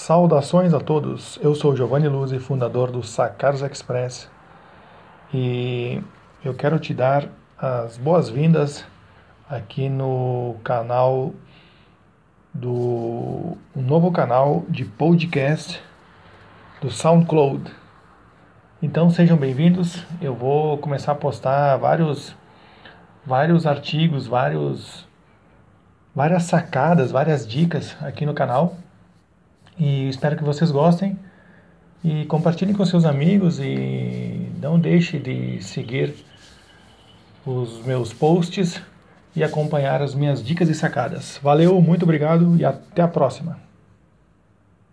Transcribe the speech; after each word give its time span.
Saudações 0.00 0.72
a 0.72 0.80
todos. 0.80 1.38
Eu 1.42 1.54
sou 1.54 1.76
Giovanni 1.76 2.08
Luzzi, 2.08 2.38
fundador 2.38 2.90
do 2.90 3.02
Sacaros 3.02 3.60
Express, 3.60 4.30
e 5.32 6.02
eu 6.42 6.54
quero 6.54 6.78
te 6.78 6.94
dar 6.94 7.28
as 7.58 7.98
boas-vindas 7.98 8.82
aqui 9.46 9.90
no 9.90 10.56
canal 10.64 11.34
do 12.54 13.58
um 13.76 13.82
novo 13.82 14.10
canal 14.10 14.64
de 14.70 14.86
podcast 14.86 15.82
do 16.80 16.90
SoundCloud. 16.90 17.70
Então 18.80 19.10
sejam 19.10 19.36
bem-vindos. 19.36 20.02
Eu 20.18 20.34
vou 20.34 20.78
começar 20.78 21.12
a 21.12 21.14
postar 21.14 21.76
vários 21.76 22.34
vários 23.26 23.66
artigos, 23.66 24.26
vários 24.26 25.06
várias 26.14 26.44
sacadas, 26.44 27.10
várias 27.10 27.46
dicas 27.46 27.94
aqui 28.02 28.24
no 28.24 28.32
canal 28.32 28.78
espero 30.10 30.36
que 30.36 30.44
vocês 30.44 30.70
gostem 30.70 31.18
e 32.04 32.24
compartilhem 32.26 32.74
com 32.74 32.84
seus 32.84 33.04
amigos 33.04 33.58
e 33.60 34.48
não 34.60 34.78
deixe 34.78 35.18
de 35.18 35.62
seguir 35.62 36.14
os 37.46 37.84
meus 37.84 38.12
posts 38.12 38.80
e 39.34 39.44
acompanhar 39.44 40.02
as 40.02 40.14
minhas 40.14 40.42
dicas 40.42 40.68
e 40.68 40.74
sacadas. 40.74 41.38
Valeu, 41.42 41.80
muito 41.80 42.02
obrigado 42.02 42.56
e 42.56 42.64
até 42.64 43.02
a 43.02 43.08
próxima. 43.08 43.69